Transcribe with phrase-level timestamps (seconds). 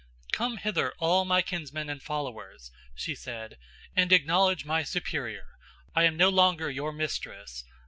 [0.31, 3.59] "Come hither all my kinsmen and followers," she said,
[3.95, 5.45] "and acknowledge my superior.
[5.93, 7.63] I am no longer your mistress.